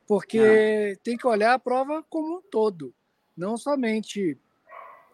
[0.07, 0.95] porque é.
[1.03, 2.93] tem que olhar a prova como um todo,
[3.35, 4.37] não somente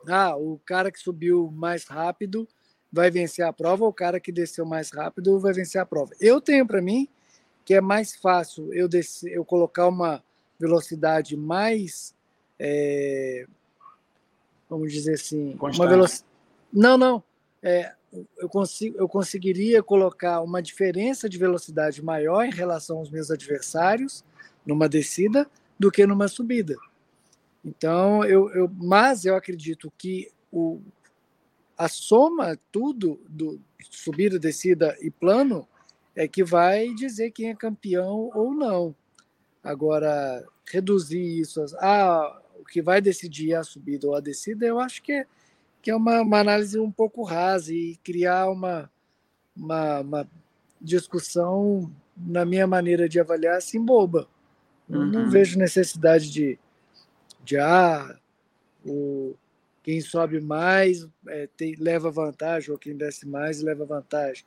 [0.08, 2.47] ah, o cara que subiu mais rápido
[2.91, 6.12] vai vencer a prova ou o cara que desceu mais rápido vai vencer a prova.
[6.19, 7.08] Eu tenho para mim
[7.63, 10.23] que é mais fácil eu descer, eu colocar uma
[10.60, 12.15] velocidade mais
[12.60, 13.45] é,
[14.69, 15.82] vamos dizer assim, Constante.
[15.82, 16.30] uma velocidade.
[16.71, 17.23] Não, não.
[17.63, 17.93] É,
[18.38, 24.24] eu, consigo, eu conseguiria colocar uma diferença de velocidade maior em relação aos meus adversários
[24.65, 26.76] numa descida do que numa subida.
[27.63, 30.82] Então, eu, eu mas eu acredito que o,
[31.78, 35.67] a soma tudo do subida, descida e plano
[36.15, 38.95] é que vai dizer quem é campeão ou não.
[39.63, 45.02] Agora, reduzir isso a ah, que vai decidir a subida ou a descida, eu acho
[45.02, 45.28] que é,
[45.82, 48.89] que é uma, uma análise um pouco rasa e criar uma,
[49.56, 50.30] uma, uma
[50.80, 54.28] discussão, na minha maneira de avaliar, assim, boba.
[54.89, 55.06] Uhum.
[55.06, 56.60] Não vejo necessidade de,
[57.44, 58.18] de ah,
[58.86, 59.36] o,
[59.84, 64.44] quem sobe mais é, tem, leva vantagem, ou quem desce mais leva vantagem.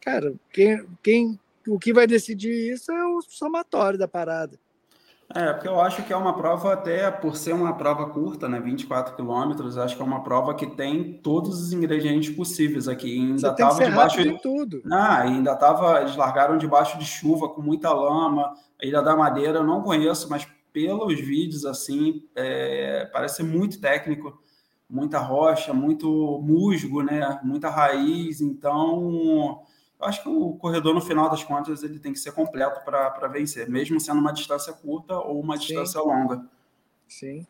[0.00, 4.58] Cara, quem, quem, o que vai decidir isso é o somatório da parada.
[5.34, 8.58] É, porque eu acho que é uma prova, até por ser uma prova curta, né?
[8.58, 13.18] 24 quilômetros, acho que é uma prova que tem todos os ingredientes possíveis aqui.
[13.18, 14.82] ainda estava debaixo de tudo.
[14.90, 16.00] Ah, ainda estava.
[16.00, 18.54] Eles largaram debaixo de chuva, com muita lama.
[18.80, 24.40] A Ilha da Madeira eu não conheço, mas pelos vídeos, assim, é, parece muito técnico,
[24.88, 27.38] muita rocha, muito musgo, né?
[27.42, 28.40] Muita raiz.
[28.40, 29.60] Então
[30.00, 33.68] acho que o corredor, no final das contas, ele tem que ser completo para vencer,
[33.68, 36.06] mesmo sendo uma distância curta ou uma distância Sim.
[36.06, 36.46] longa.
[37.08, 37.46] Sim.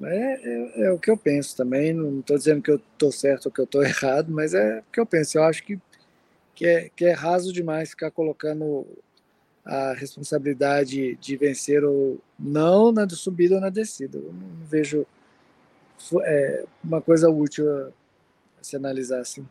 [0.00, 1.92] É, é, é, o que eu penso também.
[1.92, 4.92] Não estou dizendo que eu estou certo ou que eu estou errado, mas é o
[4.92, 5.38] que eu penso.
[5.38, 5.78] Eu acho que,
[6.54, 8.86] que, é, que é raso demais ficar colocando
[9.64, 14.16] a responsabilidade de vencer ou não na subida ou na descida.
[14.18, 15.06] Eu não vejo
[16.22, 17.90] é, uma coisa útil a
[18.62, 19.46] se analisar assim.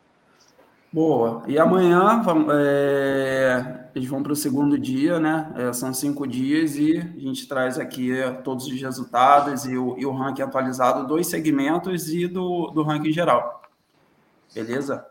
[0.97, 1.43] Boa.
[1.45, 5.53] E amanhã vamos, é, eles vão para o segundo dia, né?
[5.55, 10.07] É, são cinco dias e a gente traz aqui todos os resultados e o, e
[10.07, 13.61] o ranking atualizado dos segmentos e do, do ranking geral.
[14.55, 15.05] Beleza?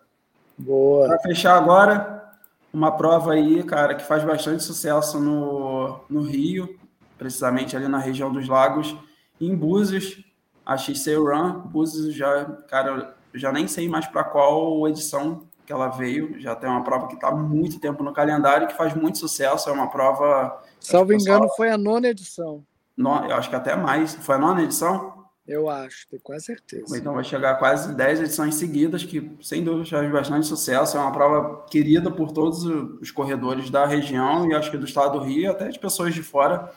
[0.58, 1.06] Boa.
[1.06, 2.32] Para fechar agora,
[2.72, 6.76] uma prova aí, cara, que faz bastante sucesso no, no Rio,
[7.16, 8.96] precisamente ali na região dos lagos,
[9.40, 10.24] em Búzios,
[10.64, 11.60] a XC Run.
[11.60, 16.70] Búzios já, cara, já nem sei mais para qual edição que ela veio, já tem
[16.70, 19.88] uma prova que está há muito tempo no calendário, que faz muito sucesso, é uma
[19.90, 20.62] prova...
[20.80, 22.64] Salvo engano, foi a nona edição.
[22.96, 24.14] No, eu acho que até mais.
[24.14, 25.26] Foi a nona edição?
[25.46, 26.98] Eu acho, tenho quase certeza.
[26.98, 30.96] Então vai chegar a quase 10 edições seguidas, que sem dúvida faz bastante sucesso.
[30.96, 35.18] É uma prova querida por todos os corredores da região e acho que do estado
[35.18, 36.72] do Rio, até de pessoas de fora.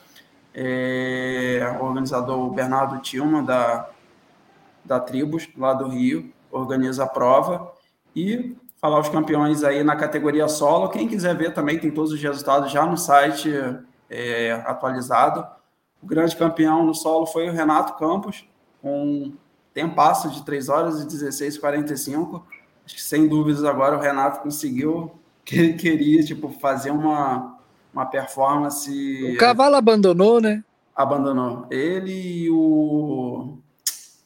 [0.54, 3.88] É, o organizador Bernardo Tilman, da,
[4.84, 7.72] da Tribus, lá do Rio, organiza a prova.
[8.14, 10.88] E falar os campeões aí na categoria solo.
[10.88, 13.52] Quem quiser ver também tem todos os resultados já no site
[14.08, 15.46] é, atualizado.
[16.02, 18.48] O grande campeão no solo foi o Renato Campos,
[18.80, 19.32] com
[19.74, 22.44] tempasso de 3 horas e 16 45.
[22.86, 25.12] Acho que sem dúvidas agora o Renato conseguiu
[25.44, 27.58] que ele queria, tipo, fazer uma,
[27.92, 29.34] uma performance.
[29.34, 30.64] O cavalo abandonou, né?
[30.96, 31.66] Abandonou.
[31.70, 33.58] Ele e o,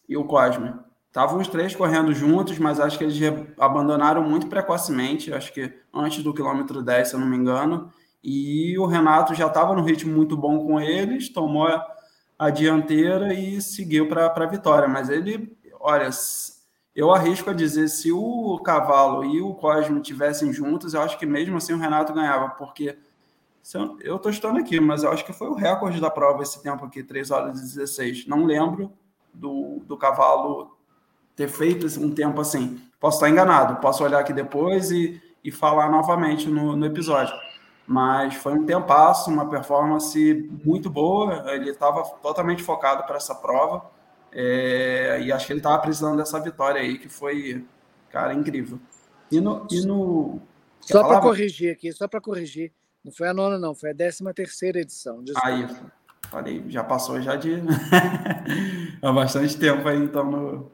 [0.08, 0.72] e o Cosme.
[1.14, 3.16] Estavam os três correndo juntos, mas acho que eles
[3.56, 7.88] abandonaram muito precocemente, acho que antes do quilômetro 10, se eu não me engano.
[8.20, 11.68] E o Renato já estava no ritmo muito bom com eles, tomou
[12.36, 14.88] a dianteira e seguiu para a vitória.
[14.88, 16.10] Mas ele, olha,
[16.96, 21.26] eu arrisco a dizer, se o Cavalo e o Cosmo tivessem juntos, eu acho que
[21.26, 22.98] mesmo assim o Renato ganhava, porque
[24.00, 26.84] eu estou estudando aqui, mas eu acho que foi o recorde da prova esse tempo
[26.84, 28.26] aqui, 3 horas e 16.
[28.26, 28.90] Não lembro
[29.32, 30.74] do, do Cavalo
[31.36, 32.80] ter feito um tempo assim.
[33.00, 37.34] Posso estar enganado, posso olhar aqui depois e, e falar novamente no, no episódio.
[37.86, 41.44] Mas foi um tempasso, uma performance muito boa.
[41.52, 43.90] Ele estava totalmente focado para essa prova.
[44.32, 47.64] É, e acho que ele estava precisando dessa vitória aí, que foi,
[48.10, 48.80] cara, incrível.
[49.30, 49.66] E no.
[49.70, 50.40] E no
[50.80, 52.72] só para corrigir aqui, só para corrigir.
[53.04, 55.22] Não foi a nona, não, foi a décima terceira edição.
[55.22, 55.46] Desculpa.
[55.46, 55.68] Aí,
[56.30, 57.62] falei, já passou já de.
[59.02, 60.72] Há bastante tempo aí, então, no,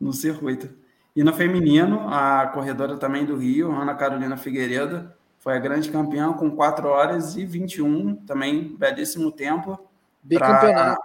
[0.00, 0.68] no circuito.
[1.14, 6.32] E no feminino, a corredora também do Rio, Ana Carolina Figueiredo, foi a grande campeã
[6.32, 9.78] com 4 horas e 21, também belíssimo tempo.
[10.22, 10.96] Bicampeonato.
[10.96, 11.04] Pra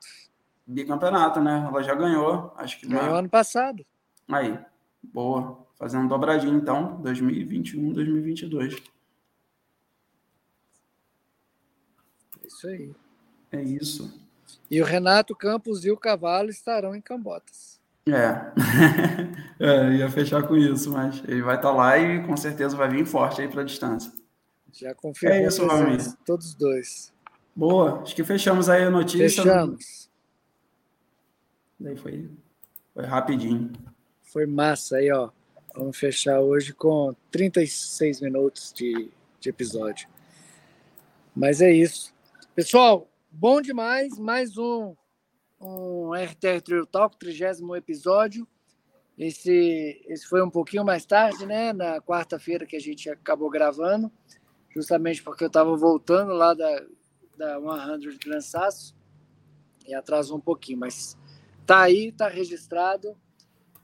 [0.66, 1.66] bicampeonato, né?
[1.68, 3.86] Ela já ganhou, acho que ganhou ano passado.
[4.28, 4.58] Aí,
[5.04, 8.82] boa, fazendo dobradinho então, 2021, 2022.
[12.42, 12.92] É isso aí.
[13.52, 14.22] É isso.
[14.70, 17.81] E o Renato Campos e o Cavalo estarão em Cambotas.
[18.14, 18.52] É.
[19.60, 22.90] é, ia fechar com isso, mas ele vai estar tá lá e com certeza vai
[22.90, 24.12] vir forte aí para a distância.
[24.72, 27.14] Já confirmou é isso, todos dois.
[27.56, 29.44] Boa, acho que fechamos aí a notícia.
[29.44, 30.10] Fechamos.
[31.80, 32.30] Daí foi,
[32.94, 33.72] foi rapidinho.
[34.24, 35.30] Foi massa aí, ó.
[35.76, 39.10] Vamos fechar hoje com 36 minutos de,
[39.40, 40.08] de episódio.
[41.36, 42.14] Mas é isso.
[42.54, 44.18] Pessoal, bom demais.
[44.18, 44.96] Mais um,
[45.62, 48.48] um RTR Trail Talk, 30 episódio.
[49.18, 51.74] Esse, esse foi um pouquinho mais tarde, né?
[51.74, 54.12] Na quarta-feira que a gente acabou gravando,
[54.70, 56.86] justamente porque eu estava voltando lá da,
[57.38, 57.60] da
[58.00, 58.96] 100 Transaço
[59.88, 61.18] e atrasou um pouquinho, mas
[61.72, 63.16] Tá aí, tá registrado.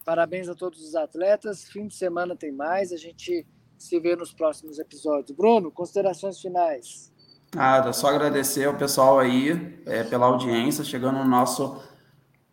[0.04, 1.64] Parabéns a todos os atletas.
[1.70, 2.92] Fim de semana tem mais.
[2.92, 3.48] A gente
[3.78, 5.32] se vê nos próximos episódios.
[5.32, 7.14] Bruno, considerações finais.
[7.56, 11.82] Nada, só agradecer ao pessoal aí é, pela audiência, chegando no nosso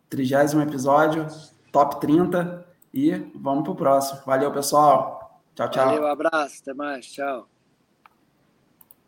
[0.09, 1.27] trigésimo episódio,
[1.71, 4.21] top 30, e vamos pro próximo.
[4.25, 5.41] Valeu, pessoal.
[5.53, 5.85] Tchau, tchau.
[5.85, 7.47] Valeu, abraço, até mais, tchau.